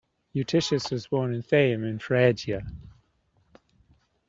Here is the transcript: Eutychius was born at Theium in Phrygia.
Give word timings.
Eutychius 0.33 0.89
was 0.91 1.05
born 1.05 1.31
at 1.31 1.45
Theium 1.47 1.87
in 1.87 1.99
Phrygia. 1.99 2.65